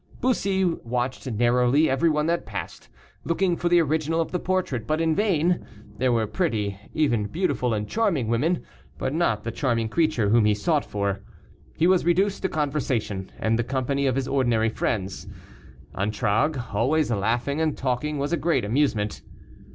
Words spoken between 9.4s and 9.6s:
the